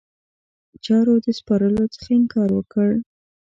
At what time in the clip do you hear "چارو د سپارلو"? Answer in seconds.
0.85-1.85